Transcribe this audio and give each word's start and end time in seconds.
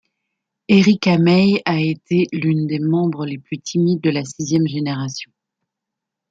Eri 0.67 0.95
Kamei 0.97 1.61
a 1.63 1.79
été 1.79 2.25
l'une 2.33 2.65
des 2.65 2.79
membres 2.79 3.23
les 3.23 3.37
plus 3.37 3.59
timides 3.59 4.01
de 4.01 4.09
la 4.09 4.25
sixième 4.25 4.67
génération. 4.67 5.31